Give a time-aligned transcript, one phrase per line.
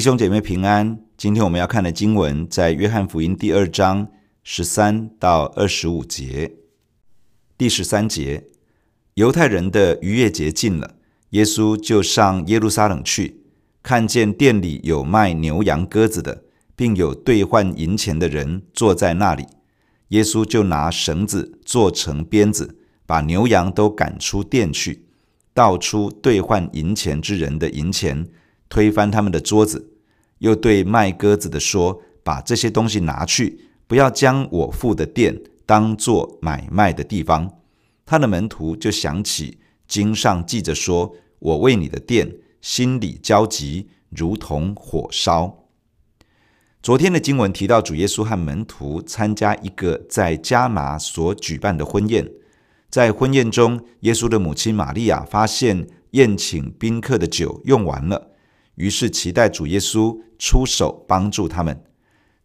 [0.00, 4.08] 弟兄姐妹平安，今天我们要看的经文在约翰福音第二章
[4.42, 6.54] 十三到二十五节。
[7.58, 8.44] 第十三节，
[9.12, 10.94] 犹太人的逾越节近了，
[11.32, 13.42] 耶稣就上耶路撒冷去，
[13.82, 16.44] 看见店里有卖牛羊鸽子的，
[16.74, 19.44] 并有兑换银钱的人坐在那里。
[20.08, 25.04] 耶稣就拿绳子做成鞭子，把牛羊都赶出店去，
[25.52, 28.26] 倒出兑换银钱之人的银钱。
[28.70, 29.89] 推翻他们的桌子，
[30.40, 37.50] 又对卖鸽子的说：“把这些东西拿去，不要将我父的店当作买卖的地方。”
[38.04, 45.68] 他的门徒就想起经上记着说：“我为你的店心里焦急，如同火烧。”
[46.82, 52.26] 昨天的经文提到主耶稣和门徒参加一个在加拿所举办的婚宴，
[52.88, 58.30] 在婚宴中，耶稣的母亲玛利亚发现宴请宾客的酒用完了。
[58.76, 61.84] 于是期待主耶稣出手帮助他们。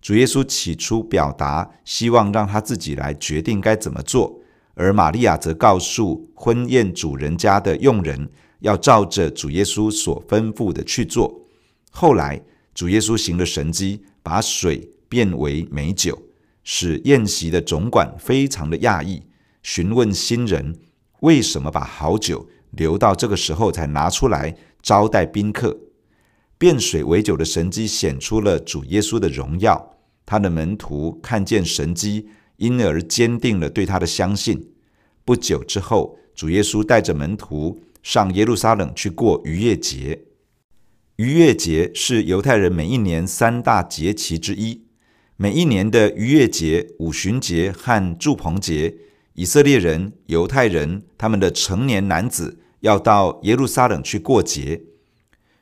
[0.02, 4.40] 主耶稣起初表达希望让他自己来决定该怎么做，
[4.76, 8.30] 而玛利亚则告诉婚宴主人家的佣人
[8.60, 11.42] 要照着主耶稣所吩咐的去做。
[11.90, 12.40] 后来
[12.76, 16.22] 主耶稣行了神迹，把水变为美酒，
[16.64, 19.24] 使宴席的总管非常的讶异，
[19.64, 20.76] 询问新人
[21.22, 25.76] 为什么把好酒留到这个时候才拿出来招待宾客。
[26.58, 34.72] 变水为酒的神迹显出了主耶稣的荣耀，他的门徒看见神迹，因而坚定了对他的相信。
[35.26, 40.22] 不久之后，主耶稣带着门徒上耶路撒冷去过逾越节。
[41.18, 44.86] 逾越节是犹太人每一年三大节期之一。
[45.38, 48.96] 每一年的逾越节、五旬节和住棚节，
[49.34, 54.82] 以色列人、犹太人他们的成年男子要到耶路撒冷去过节。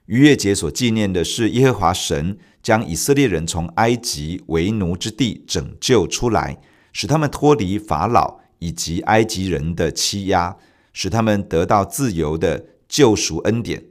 [0.07, 6.59] 逾越节所纪念的是耶和华神将以色列人从埃及为奴之地拯救出来，
[6.91, 10.57] 使他们脱离法老以及埃及人的欺压，
[10.91, 13.83] 使他们得到自由的救赎恩典。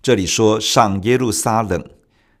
[0.00, 1.84] 这里说上耶路撒冷，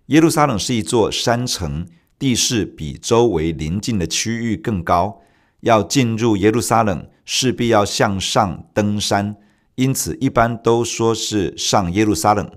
[0.06, 1.86] 耶路撒冷是一座山城，
[2.18, 5.20] 地势比周围邻近的区域更高。
[5.62, 9.34] 要进入耶路撒冷，势必要向上登山，
[9.76, 12.50] 因此一般都说是上耶路撒冷。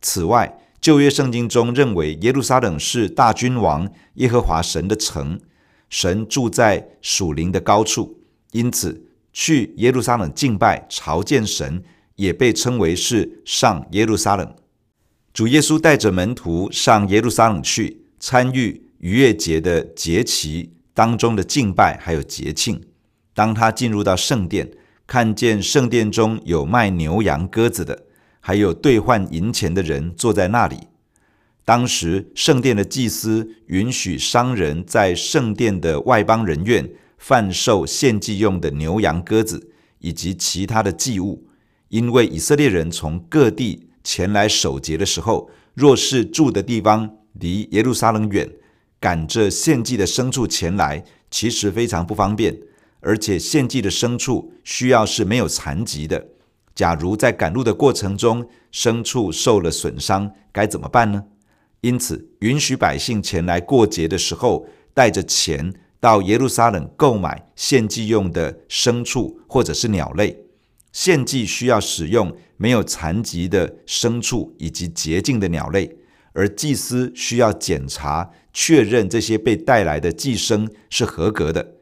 [0.00, 5.38] 此外，旧约圣经中认为耶路撒冷是大君王耶和华神的城，
[5.88, 8.20] 神住在属灵的高处，
[8.52, 11.82] 因此去耶路撒冷敬拜朝见神，
[12.16, 14.54] 也被称为是上耶路撒冷。
[15.34, 22.80] 主耶稣带着门徒上耶路撒冷去参与逾越节的节期当中的敬拜，还有节庆。
[23.34, 24.70] 当他进入到圣殿，
[25.06, 28.06] 看见圣殿中有卖牛羊鸽子的。
[28.40, 30.88] 还有兑换银钱的人坐在那里。
[31.64, 39.70] 当时圣殿的祭司允许商人在圣殿的外邦人院贩售献祭用的牛羊鸽子
[40.00, 41.46] 以及其他的祭物，
[41.90, 48.50] 因为以色列人从各地前来守节的时候，若是住的地方离耶路撒冷远，
[48.98, 52.58] 赶着献祭的牲畜前来，其实非常不方便，
[53.00, 56.29] 而且献祭的牲畜需要是没有残疾的。
[56.80, 61.24] 假如在赶路的过程中，牲畜受了损伤，该怎么办呢？
[61.82, 70.46] 因此，允许百姓前来过节的时候，带着钱到耶路撒冷购买献祭用的牲畜或者是鸟类。
[70.90, 75.98] 献祭需要使用没有残疾的牲畜以及洁净的鸟类，
[76.32, 81.74] 而祭司需要检查确认这些被带来的祭牲是合格的。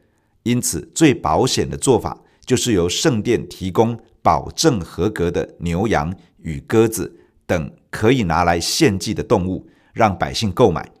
[0.43, 3.97] 因此，最保险的做法就是由圣殿提供。
[4.21, 10.91] 保证合格的牛羊与鸽子等可以拿来献祭的动物，让百姓购买。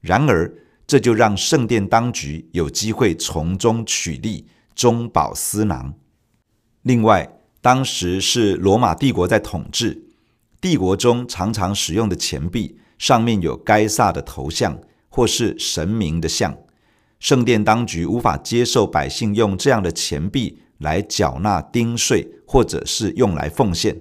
[0.00, 0.52] 然而，
[0.86, 5.94] 这就让圣殿当局有机会从中取利，中饱私囊。
[6.82, 10.04] 另外，当时是罗马帝国在统治，
[10.60, 16.56] 帝国中常常使用的钱币上面有该萨的头像或是神明的像，
[17.18, 22.34] 圣殿当局无法接受百姓用这样的钱币来缴纳丁税。
[22.50, 24.00] 或者是用来奉献。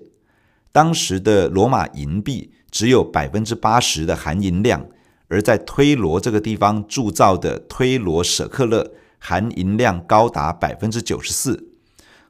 [0.72, 4.88] 当时的罗马银币只有百分之八十的含银量，
[5.28, 11.68] 而在推罗这个地方铸造的推罗舍克勒含银量高达百分之九十四。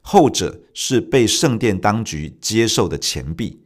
[0.02, 3.60] 后者是被圣殿当局接受的钱币。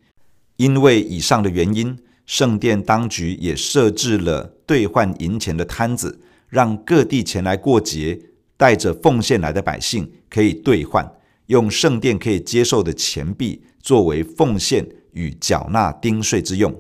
[0.59, 6.21] 因为以上的原因，圣殿当局也设置了兑换银钱的摊子，
[6.51, 8.21] 让各地前来过节
[8.63, 11.05] 带着奉献来的百姓可以兑换。
[11.47, 16.73] 用圣殿可以接受的钱币作为奉献与缴纳丁税之用。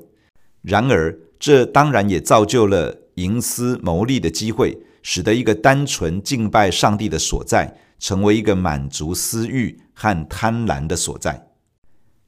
[0.61, 11.49] 然而，这当然也造就了营私牟利的机会，使得一个单纯敬拜上帝的所在，成为一个满足私欲和贪婪的所在。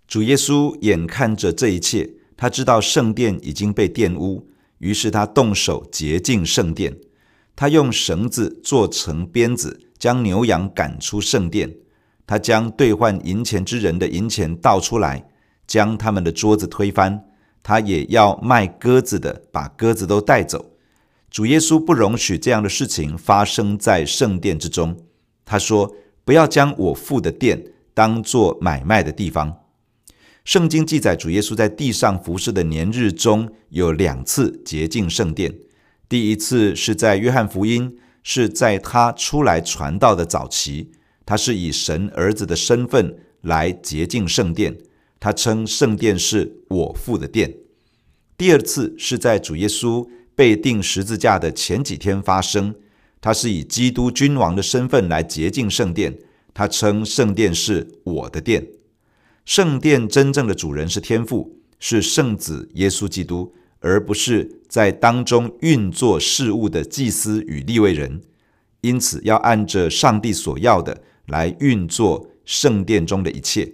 [0.09, 4.49] 主耶稣眼看着这一切，他知道圣殿已经被玷污，
[4.79, 6.93] 于是他动手洁净圣殿。
[7.57, 11.75] 他用绳子做成鞭子，将牛羊赶出圣殿。
[12.27, 15.27] 他将兑换银钱之人的银钱倒出来，
[15.67, 17.27] 将他们的桌子推翻。
[17.63, 20.73] 他也要卖鸽子的把鸽子都带走。
[21.31, 24.97] 主耶稣不容许这样的事情发生在圣殿之中。
[25.45, 29.61] 他说：“不要将我父的殿当作买卖的地方。”
[30.45, 35.55] 圣经记载，主耶稣在地上服侍的年日中有两次洁净圣殿。
[36.09, 40.91] 第一次是在约翰福音，是在他出来传道的早期，
[41.25, 44.77] 他是以神儿子的身份来洁净圣殿。
[45.19, 47.55] 他称圣殿是我父的殿。
[48.37, 52.75] 第二次是在主耶稣被钉十字架的前几天发生，
[53.21, 56.19] 他是以基督君王的身份来洁净圣殿。
[56.53, 58.67] 他称圣殿是我的殿。
[59.45, 63.55] 圣殿真正的主人是天父，是圣子耶稣基督，
[63.85, 68.23] 而不是在当中运作事务的祭司与立位人。
[68.81, 73.71] 因此，要按着上帝所要的来运作圣殿中的一切。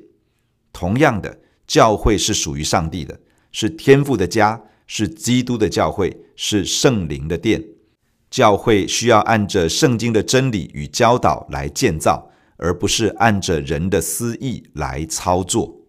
[0.72, 3.20] 同样的，教会是属于上帝的，
[3.52, 7.64] 是天父的家，是基督的教会，是圣灵的殿。
[8.28, 12.26] 教会需要按着圣经的真理与教导来建造。
[12.62, 15.80] 而不是按着人的私意来操作。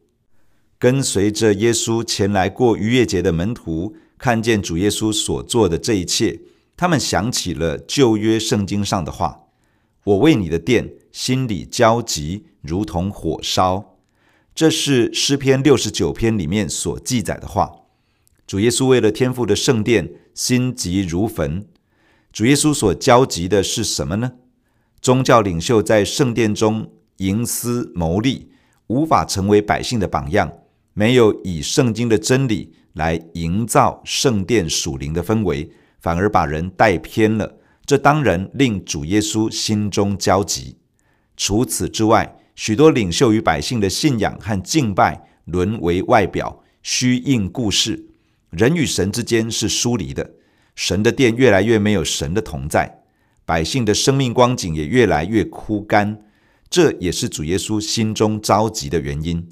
[0.79, 6.41] 跟随着耶稣前来过逾越节的门徒，看见主耶稣所做的这一切，
[6.77, 9.47] 他们想起了旧约圣经上的话
[10.05, 13.97] ：“我为你的殿心里焦急，如同火烧。”
[14.53, 17.71] 这是诗篇六十九篇里面所记载的话。
[18.45, 21.65] 主耶稣为了天父的圣殿，心急如焚。
[22.31, 24.33] 主耶稣所焦急的是什么呢？
[25.01, 28.51] 宗教领袖在圣殿中营私牟利，
[28.85, 30.53] 无法成为百姓的榜样，
[30.93, 37.57] 没有以圣经的真理来营造圣殿属灵的氛围，反而把人带偏了。
[37.85, 40.77] 这当然令主耶稣心中焦急。
[41.35, 48.07] 除此之外，许多领袖与百姓的信仰和敬拜沦为外表，虚应故事，
[48.49, 50.31] 人与神之间是疏离的，
[50.75, 52.99] 神的殿越来越没有神的同在。
[53.45, 56.21] 百姓的生命光景也越来越枯干，
[56.69, 59.49] 这也是主耶稣心中着急的原因。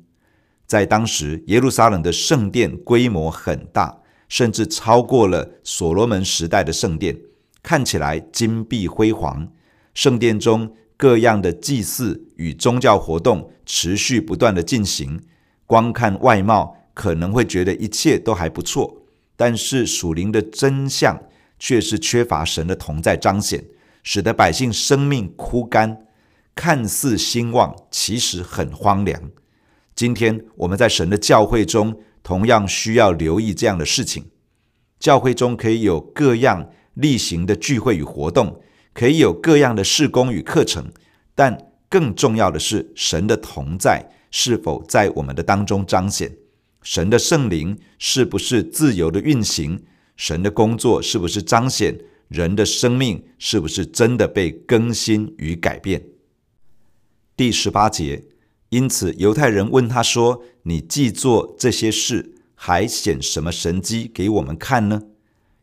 [0.69, 7.17] 在当时，耶路撒冷的圣殿规模很大，甚至超过了所罗门时代的圣殿，
[7.63, 9.51] 看起来金碧辉煌。
[9.95, 15.19] 圣殿中各样的祭祀与宗教活动持续不断地进行。
[15.65, 19.01] 光看外貌，可能会觉得一切都还不错，
[19.35, 21.19] 但是属灵的真相
[21.57, 23.65] 却是缺乏神的同在彰显。
[24.03, 26.05] 使得百姓生命枯干，
[26.53, 29.19] 看似兴旺，其实很荒凉。
[29.99, 34.27] 今天我们在神的教会中，同样需要留意这样的事情。
[34.97, 38.61] 教会中可以有各样例行的聚会与活动，
[38.93, 40.89] 可以有各样的事工与课程，
[41.35, 46.31] 但更重要的是，神的同在是否在我们的当中彰显？
[46.81, 49.83] 神的圣灵是不是自由的运行？
[50.15, 51.93] 神的工作是不是彰显？
[52.29, 56.01] 人的生命是不是真的被更新与改变？
[57.35, 58.23] 第十八节，
[58.69, 65.01] 因此犹太人问他说：“你既做这些事，还显什么神迹给我们看呢？”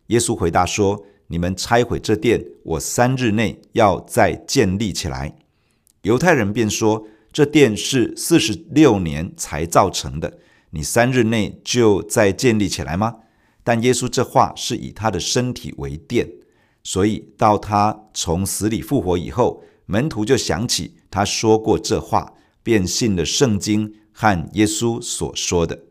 [0.09, 5.37] 耶稣回答说：“你们拆毁这殿，我三日内要再建立起来。”
[6.03, 10.39] 犹太人便说：“这殿是四十六年才造成的，
[10.71, 13.17] 你三日内就再建立起来吗？”
[13.63, 16.29] 但耶稣这话是以他的身体为殿。
[16.85, 22.35] 所以，到他从死里复活以后，门徒就想起他说过这话，
[22.67, 25.85] 便信了圣经和耶稣所说的。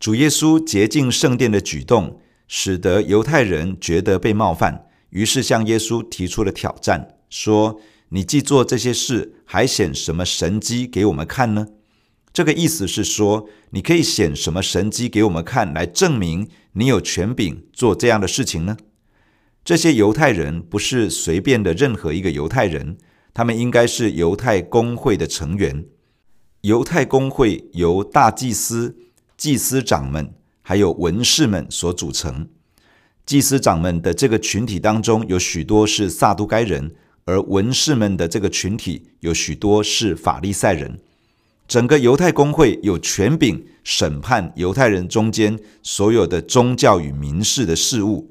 [0.00, 11.68] 主耶稣洁净圣殿的举动，使得犹太人觉得被冒犯，于是向耶稣提出了挑战，说：“你既做这些事，还显什么神迹给我们看呢？”
[12.34, 18.76] 这个意思是说，你可以显什么神迹给我们看，来证明你有权柄做这样的事情呢？
[19.64, 22.98] 这些犹太人不是随便的任何一个犹太人，
[23.34, 25.84] 他们应该是犹太公会的成员。
[26.60, 28.96] 犹太公会由大祭司、
[29.36, 32.48] 祭司长们还有文士们所组成。
[33.26, 41.00] 祭司长们的这个群体当中有许多是撒都该人，而文士们的这个群体有许多是法利赛人。
[41.66, 48.30] 整个犹太公会有权柄审判犹太人中间所有的宗教与民事的事务。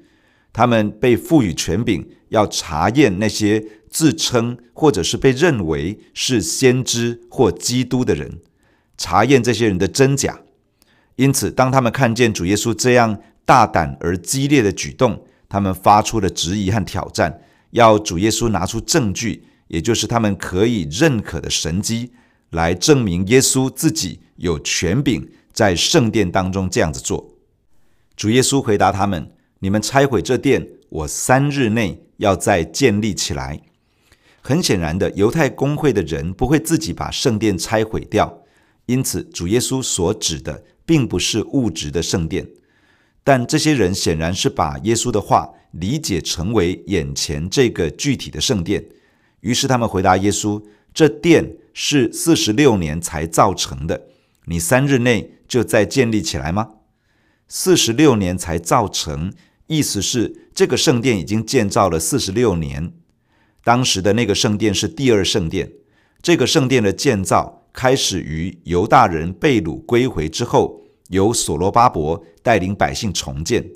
[0.54, 8.40] 他们被赋予权柄，要查验那些自称或者是被认为是先知或基督的人，
[8.96, 10.42] 查验这些人的真假。
[11.16, 17.42] 因此，当他们看见主耶稣这样大胆而激烈的举动，他们发出了质疑和挑战，
[17.72, 22.12] 要主耶稣拿出证据，也就是他们可以认可的神迹，
[22.52, 27.34] 来证明耶稣自己有权柄在圣殿当中这样子做。
[28.16, 29.32] 主耶稣回答他们。
[29.64, 33.62] 你们拆毁这殿，我三日内要再建立起来。
[34.42, 38.44] 很显然的，犹太公会的人不会自己把圣殿拆毁掉，
[38.88, 42.46] 因此主耶稣所指的并不是物质的圣殿。
[43.24, 48.84] 但这些人显然是把耶稣的话理解成为眼前这个具体的圣殿，
[49.40, 50.62] 于是他们回答耶稣
[50.94, 54.08] ：“这殿是四十六年才造成的，
[54.44, 56.72] 你三日内就再建立起来吗？
[57.48, 59.32] 四十六年才造成。”
[59.68, 62.94] 意思是，这个圣殿已经建造了四十六年。
[63.64, 65.72] 当时的那个圣殿是第二圣殿。
[66.22, 73.70] 这个圣殿的建造开始于犹大人被掳归回之后，由所罗巴伯带领百姓重建。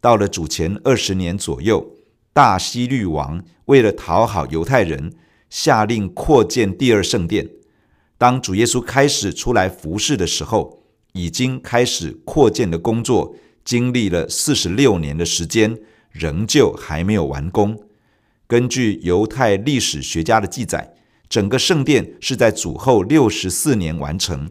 [0.00, 1.96] 到了主前二十年左右，
[2.32, 5.14] 大希律王为了讨好犹太人，
[5.48, 7.48] 下令扩建第二圣殿。
[8.18, 13.34] 当主耶稣开始出来服侍的时候，已经开始扩建的工作。
[13.64, 15.78] 经历了四十六年的时间，
[16.10, 17.80] 仍旧还没有完工。
[18.46, 20.94] 根据犹太历史学家的记载，
[21.28, 24.50] 整个圣殿是在主后六十四年完成。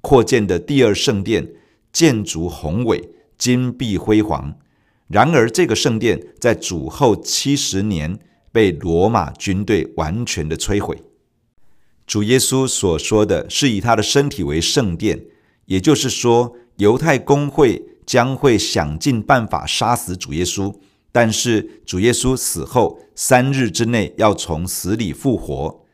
[0.00, 1.52] 扩建的第二圣殿
[1.92, 4.58] 建筑宏伟、金碧辉煌。
[5.06, 8.18] 然而，这个圣殿在主后七十年
[8.52, 11.02] 被罗马军队完全的摧毁。
[12.06, 15.24] 主耶稣所说的是以他的身体为圣殿，
[15.66, 17.82] 也就是说，犹太公会。
[18.08, 20.74] 将会想尽办法杀死主耶稣，
[21.12, 25.84] 但是主耶稣死后三日之内要从死里复活。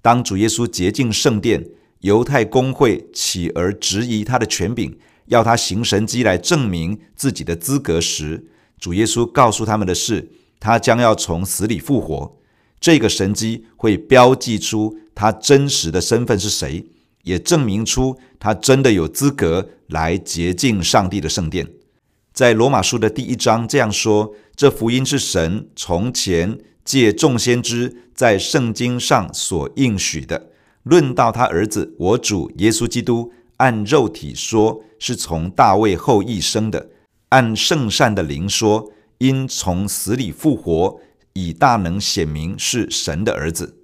[0.00, 1.66] 当主耶稣洁净圣殿，
[2.02, 8.46] 犹太公会起而质疑他的权柄，要他行神迹来证明自己的资格时，
[8.78, 12.38] 主耶稣告诉他们的是，他将要从死里复活。
[12.78, 16.86] 这个神迹会标记出他真实的身份是谁。
[17.24, 21.68] 也证明出他真的有资格来洁净上帝的圣殿。
[22.32, 30.50] 在罗马书的第一章这样说：这福音是神从前借众先知在圣经上所应许的。
[30.82, 36.88] 论到他儿子我主耶稣基督，按肉体说是从大卫后裔生的；
[37.30, 41.00] 按圣善的灵说，因从死里复活，
[41.32, 43.78] 以大能显明是神的儿子。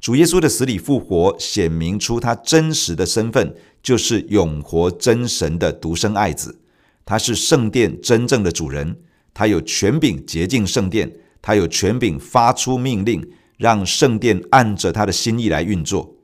[0.00, 6.60] 主耶稣的死里复活，显明出他真实的身份，就是永活真神的独生爱子。
[7.04, 8.98] 他是圣殿真正的主人，
[9.32, 16.16] 他有权柄洁净圣殿，他有权柄发出命令，让圣殿按着他的心意来运作。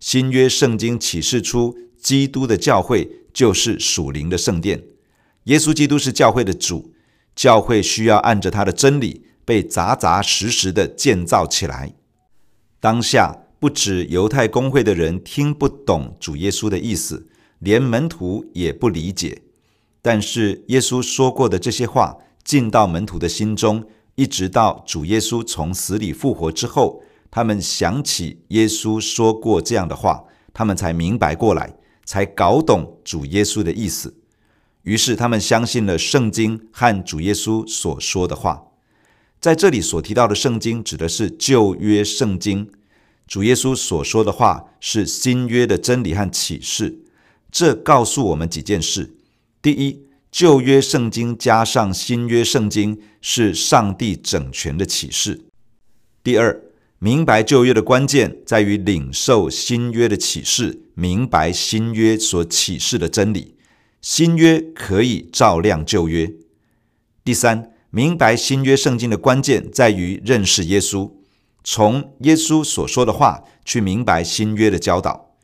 [0.00, 4.82] 新约圣经启示出，基督的教会就是属灵的圣殿。
[5.44, 6.92] 耶稣基督是教会的主，
[7.36, 11.94] 教会需要按着他的真理，被扎扎实实的建造起来。
[12.82, 17.28] 当下不止犹太公会的人听不懂主耶稣的意思，
[17.60, 19.42] 连门徒也不理解。
[20.02, 23.84] 但是耶稣说过的这些话进到门徒的心中，
[24.16, 34.16] 一直到主耶稣从死里复活之后，他们想起耶稣说过这样的话，他们才明白过来，才搞懂主耶稣的意思。
[34.82, 38.71] 于是他们相信了圣经和主耶稣所说的话。
[39.42, 42.70] 在这里所提到的圣经指的是旧约圣经，
[43.26, 47.00] 主耶稣所说的话是新约的真理和启示。
[47.50, 49.16] 这告诉我们几件事：
[49.60, 55.40] 第一，旧约圣经加上新约圣经是上帝整全的启示；
[56.22, 56.62] 第二，
[57.00, 63.56] 明白旧约的关键在于领受新约的启示，明白新约所启示的真理。
[64.00, 66.32] 新约可以照亮旧约。
[67.24, 67.71] 第三。
[67.94, 71.10] 明白新约圣经的关键在于认识耶稣，
[71.62, 75.34] 从耶稣所说的话去明白新约的教导。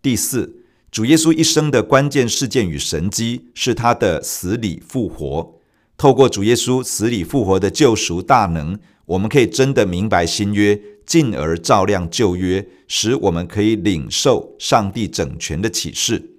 [0.00, 5.58] 第四，主耶稣一生的关键事件与神迹是他的死里复活。
[5.96, 16.36] 透过主耶稣死里复活的救赎大能，我们可以真的明白新约，进而照亮旧约，使我们可以领受上帝整全的启示。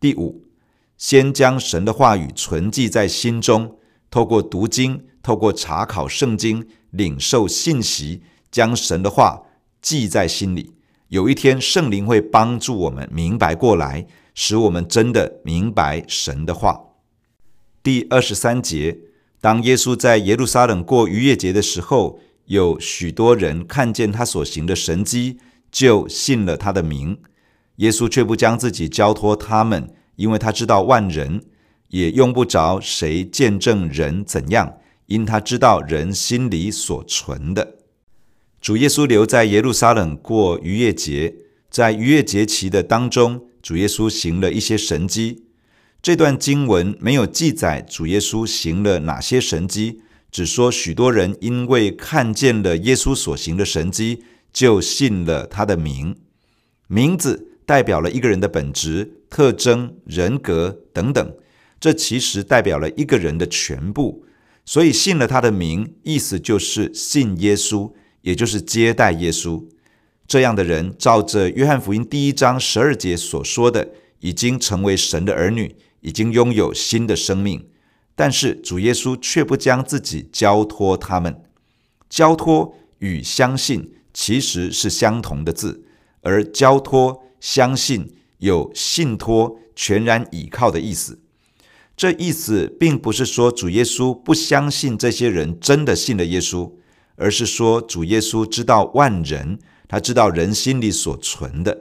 [0.00, 0.46] 第五，
[0.96, 3.76] 先将神的话语存记在心中。
[4.10, 9.42] 透过读经，透过查考圣经，领受信息，将神的话
[9.80, 10.74] 记在心里，
[11.08, 16.86] 有一天圣灵会帮助我们明白过来，使我们真的明白神的话。
[17.82, 18.98] 第二十三节，
[19.40, 25.38] 当耶稣在耶路撒冷过逾越节的时候，有许多人看见他所行的神迹，
[25.70, 27.18] 就信了他的名。
[27.76, 31.42] 耶稣却不将自己交托他们，因为他知道万人，
[31.90, 37.76] 也用不着谁见证人怎样，因他知道人心里所存的。
[38.60, 41.34] 主耶稣留在耶路撒冷过逾越节，
[41.70, 45.44] 在逾越节期的当中，主耶稣行了一些神迹。
[46.02, 56.16] 这段经文没有记载主耶稣行了哪些神迹，只说许多人因为看见了耶稣所行的神迹，就信了他的名。
[56.86, 61.34] 名字代表了一个人的本质、特征、人格等等，
[61.80, 64.24] 这其实代表了一个人的全部。
[64.64, 69.64] 所以信了他的名，意思就是信耶稣，也就是接待耶稣。
[70.28, 73.88] 这样的人，照着约翰福音第一章十二节所说的，
[74.20, 75.74] 已经成为神的儿女。
[76.02, 77.68] 已经拥有新的生命，
[78.14, 81.42] 但是主耶稣却不将自己交托他们。
[82.08, 85.84] 交托与相信其实是相同的字，
[86.22, 91.20] 而交托、相信有信托、全然倚靠的意思。
[92.00, 96.72] 这意思并不是说主耶稣不相信这些人真的信了耶稣，
[97.16, 101.78] 而是说主耶稣知道万人，他知道人心里所存的。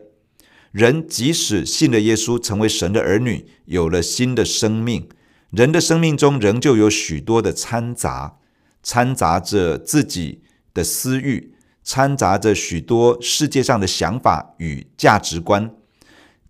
[0.74, 5.08] 人即使信了耶稣，成为神的儿女，有了新的生命，
[5.52, 8.40] 人的生命中仍旧有许多的掺杂，
[8.84, 10.42] 掺杂着自己
[10.74, 15.74] 的私欲，掺杂着许多世界上的想法与价值观。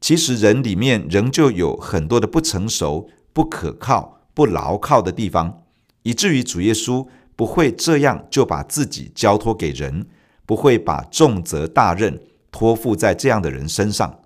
[0.01, 5.63] 其实人里面仍旧有很多的不成熟、不可靠、不牢靠的地方，
[6.03, 10.05] 以至于主耶稣不会这样就把自己交托给人，
[10.45, 12.21] 不会把重责大任。
[12.51, 14.19] 托付在这样的人身上，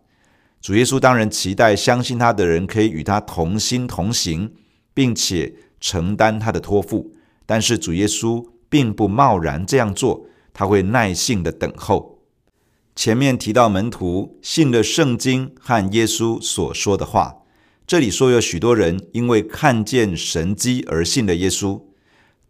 [0.59, 4.51] 主耶稣当然期待相信他的人可以与他同心同行，
[4.95, 7.13] 并且承担他的托付。
[7.45, 12.17] 但是主耶稣并不贸然这样做，他会耐心的等候。
[12.95, 17.42] 前面提到门徒信了圣经和耶稣所说的话，
[17.85, 21.81] 这里说有许多人因为看见神迹而信了耶稣，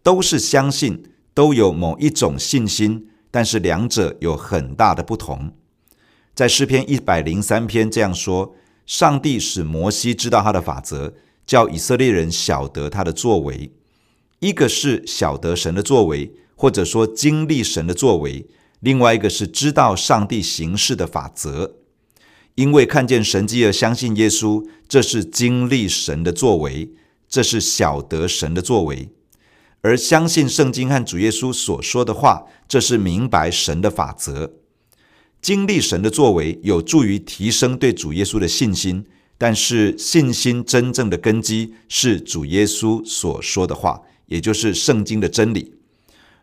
[0.03, 5.55] 都是相信，都有某一种信心，但是两者有很大的不同。
[6.35, 11.13] 在诗篇一百零三篇这样说：上帝使摩西知道他的法则，
[11.47, 13.71] 叫以色列人晓得他的作为。
[14.39, 18.45] 一个是晓得神的作为，或者说经历神的作为；
[18.81, 21.77] 另外一个是知道上帝行事的法则。
[22.55, 26.91] 因为看见神迹而相信耶稣，这是经历神的作为，
[27.27, 29.09] 这是晓得神的作为；
[29.81, 34.53] 而相信圣经和主耶稣所说的话，这是明白神的法则。
[35.41, 39.05] 经历神的作为，有助于提升对主耶稣的信心，
[39.37, 45.73] 但是信心真正的根基是主耶稣所说的话，也就是圣经的真理。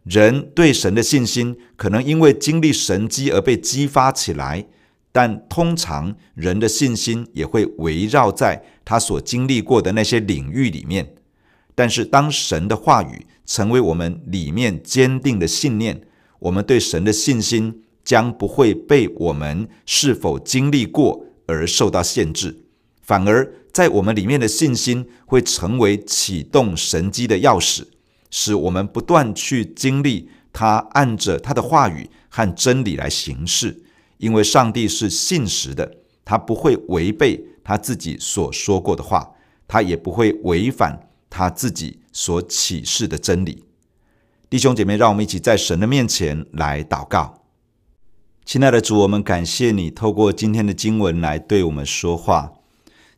[0.03, 4.66] 人对神的信心可能因为经历神迹而被激发起来，
[5.12, 11.14] 但通常人的信心也会围绕在他所经历过的那些领域里面。
[11.75, 16.03] 但是当神的话语成为我们里面坚定的信念，
[16.40, 17.83] 我们对神的信心。
[18.03, 22.64] 将不会被我们是否经历过而受到限制，
[23.03, 27.85] 反而在我们里面的信心会成为启动神机的钥匙，
[28.31, 33.83] 使我们不断去经历他按着他的话语和真理来行事。
[34.21, 39.33] 因为上帝是信实的，他不会违背他自己所说过的话，
[39.67, 43.65] 他也不会违反他自己所启示的真理。
[44.51, 47.45] 弟兄姐妹，让我们一起在神的面前来祷告。
[48.45, 52.53] 亲爱的主，我们感谢你透过今天的经文来对我们说话。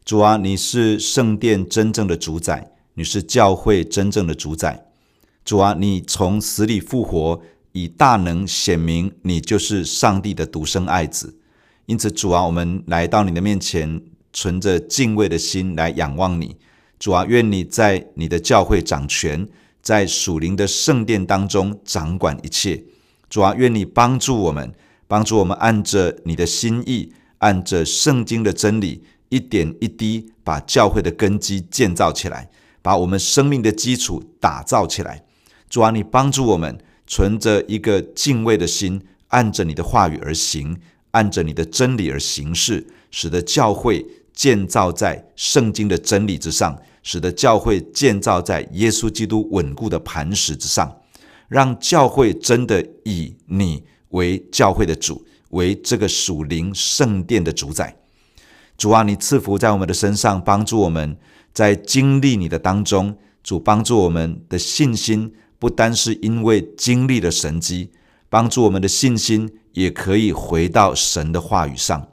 [0.05, 4.87] 主啊，你是圣殿真正的主宰，你是教会真正的主宰。
[5.45, 7.41] 主啊，你从死里复活，
[7.72, 11.38] 以大能显明你就是上帝的独生爱子。
[11.87, 14.00] 因此，主啊，我们来到你的面前，
[14.32, 16.56] 存着敬畏的心来仰望你。
[16.98, 19.48] 主啊，愿你在你的教会掌权，
[19.82, 22.85] 在属灵的圣殿当中掌管一切。
[23.28, 24.72] 主啊，愿你帮助我们。
[25.08, 32.48] 帮助我们按着你的心意，按着圣经的真理，一点一滴把教会的根基建造起来，
[32.80, 35.22] 把我们生命的基础打造起来。
[35.68, 36.78] 主啊，你帮助我们
[37.12, 38.98] 存着一个敬畏的心，
[39.29, 40.75] 按着你的话语而行，
[41.11, 51.03] 按着你的真理而行事，使得教会建造在圣经的真理之上，使得教会建造在耶稣基督稳固的磐石之上，
[51.48, 57.94] 让教会真的以你为教会的主，为这个属灵圣殿的主宰。
[58.79, 61.14] 主啊，你赐福在我们的身上，帮助我们
[61.53, 63.18] 在经历你的当中。
[63.42, 67.92] 主帮助我们的信心，不单是因为经历了神迹，
[68.29, 72.09] 帮助我们的信心也可以回到神的话语上。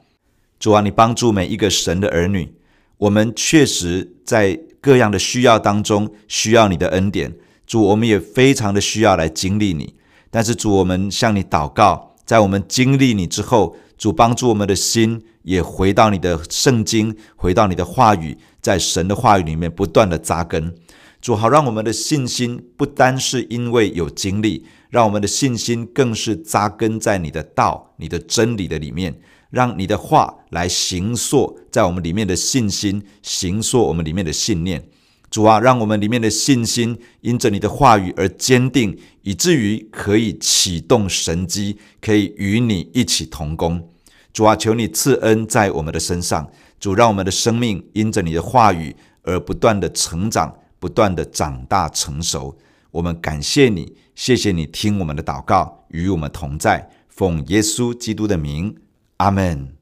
[0.60, 2.54] 主啊，你帮助每一个神的儿女，
[3.00, 7.34] 我们确实在各样的需要当中需要你的恩典。
[7.66, 9.96] 主，我们也非常的需要来经历你。
[10.30, 20.76] 但是主，我们向你祷告，在我们经历你之后，主帮助我们的心也回到你的圣经，回到你的话语，在神的话语里面不断的扎根。
[21.22, 34.88] 主好，让我们的信心不单是因为有经历，让我们的信心更是扎根在你的道、你的真理的里面，让你的话来形塑在我们里面的信心，形塑我们里面的信念。
[35.30, 43.90] 主啊，让我们里面的信心因着你的话语而坚定，以至于可以启动神机，可以与你一起同工。
[44.32, 46.50] 主啊，求你赐恩在我们的身上。
[46.80, 50.56] 主，让我们的生命因着你的话语而不断的成长。
[50.80, 52.58] 不断的长大成熟，
[52.92, 58.76] 我们感谢你，谢谢你听我们的祷告，与我们同在，奉耶稣基督的名，
[59.18, 59.76] 阿门。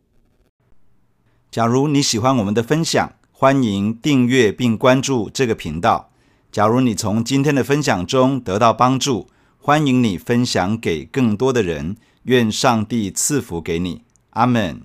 [1.51, 6.12] 假如你喜欢我们的分享，欢迎订阅并关注这个频道。
[6.51, 11.95] 假如你从今天的分享中得到帮助，欢迎你分享给更多的人。
[12.23, 14.81] 愿上帝赐福给你，阿门。